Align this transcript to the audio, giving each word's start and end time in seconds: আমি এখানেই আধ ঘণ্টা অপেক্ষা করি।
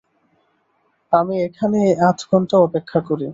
আমি 1.13 1.35
এখানেই 1.47 1.89
আধ 2.07 2.19
ঘণ্টা 2.29 2.55
অপেক্ষা 2.59 2.99
করি। 3.09 3.27